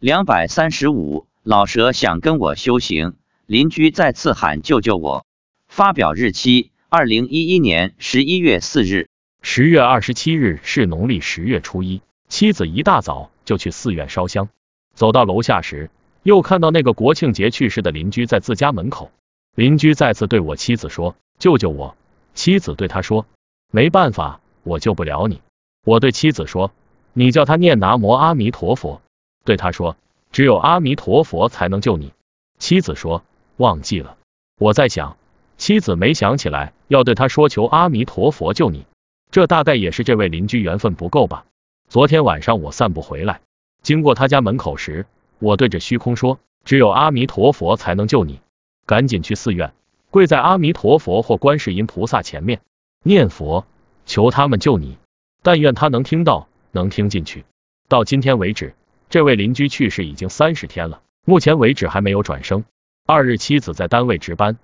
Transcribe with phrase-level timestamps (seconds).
[0.00, 3.16] 两百三十五，老蛇想跟我修行，
[3.46, 5.26] 邻居再次喊救救我。
[5.66, 9.08] 发表日期：二零一一年十一月四日。
[9.42, 14.48] 十月二十七日是农历十月初一，妻子一大早就去寺院烧香，
[14.94, 15.90] 走到楼下时，
[16.22, 19.10] 又看到那个国庆节去世的邻居在自家门口。
[19.56, 21.96] 邻居再次对我妻子说：“救救我！”
[22.34, 23.26] 妻子对他说
[23.72, 25.42] ：“没办法，我救不了你。”
[25.84, 26.70] 我对妻子说
[27.14, 29.02] ：“你叫他念南无阿弥陀佛。”
[29.48, 29.96] 对他说
[30.30, 32.12] ：“只有阿弥陀佛才能救你。”
[32.60, 33.24] 妻子说
[33.56, 34.18] ：“忘记了。”
[34.60, 35.16] 我在想，
[35.56, 38.84] 妻子没想起来要对他说求阿弥陀佛救你，
[39.30, 41.46] 这大概也是这位邻居缘分不够吧。
[41.88, 43.40] 昨天晚上我散步回来，
[43.82, 45.06] 经过他家门口时，
[45.38, 48.40] 我对着虚空说：“只有阿弥陀佛才能救你，
[48.84, 49.72] 赶紧去寺院，
[50.10, 52.60] 跪在阿弥陀佛或观世音菩萨前面
[53.02, 53.64] 念佛，
[54.04, 54.98] 求他们救你。
[55.42, 57.46] 但愿他能听到，能听进去。”
[57.88, 58.74] 到今天为止。
[59.10, 62.64] 这位邻居去世已经三十天了，目前为止还没有转生。
[63.06, 64.58] 二日，妻子在单位值班，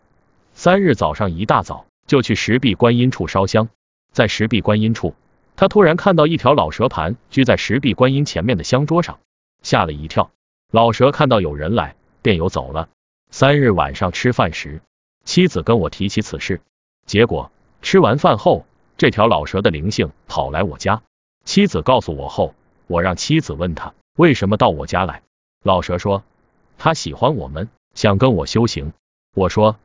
[0.52, 3.68] 三日早上一大早就去石壁观音处烧香。
[4.12, 5.14] 在石壁观音处，
[5.56, 9.18] 他突然看到一条老蛇盘踞在石壁观音前面的香桌上，
[9.62, 10.30] 吓了一跳。
[10.70, 12.90] 老蛇看到有人来，便游走了。
[13.30, 14.82] 三日晚上吃饭时，
[15.24, 16.60] 妻子跟我提起此事，
[17.06, 18.66] 结果吃完饭后，
[18.98, 21.02] 这条老蛇的灵性跑来我家。
[21.44, 22.54] 妻子告诉我后，
[22.94, 23.92] 我让妻子问他。
[24.16, 25.22] 为什么到我家来？
[25.64, 26.22] 老蛇说，
[26.78, 28.92] 他喜欢我们，想跟我修行。
[29.34, 29.76] 我说，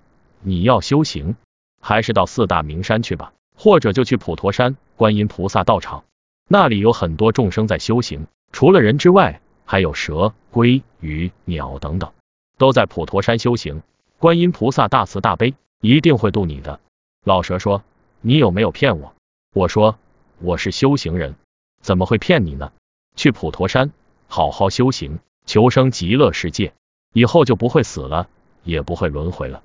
[0.41, 1.35] 你要修行，
[1.81, 6.03] 还是到四大名山去吧，或者就去普陀山观音菩萨道场，
[6.47, 12.11] 那里有很多众生在修行，除了人之外，还有蛇、龟、鱼、鸟等等，
[12.59, 13.81] 都在普陀山修行。
[14.19, 16.79] 观音菩萨大慈大悲，一定会渡你的。
[17.25, 17.81] 老蛇说，
[18.21, 19.15] 你有没有骗我？
[19.55, 19.97] 我说，
[20.37, 21.33] 我是修行人，
[21.81, 22.71] 怎么会骗你呢？
[23.19, 23.91] 去普陀山。
[24.27, 26.71] 好好修行，求生极乐世界，
[27.11, 28.29] 以后就不会死了，
[28.63, 29.61] 也不会轮回了。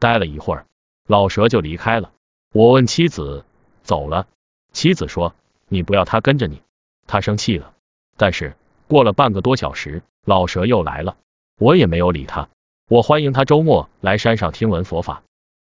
[0.00, 0.66] 待了一会儿，
[1.06, 2.10] 老蛇就离开了。
[2.52, 3.44] 我问妻子
[3.84, 4.26] 走了，
[4.72, 5.36] 妻子说
[5.68, 6.60] 你不要他跟着你，
[7.06, 7.72] 他生气了。
[8.16, 8.56] 但是
[8.88, 11.18] 过了半个多小时，老蛇又来了，
[11.60, 12.48] 我也没有理他。
[12.88, 15.22] 我欢迎他周末来山上听闻佛法。